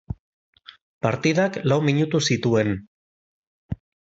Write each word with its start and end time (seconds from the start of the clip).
Partidak 1.07 1.59
lau 1.73 1.77
minutu 1.91 2.23
zituen. 2.31 2.73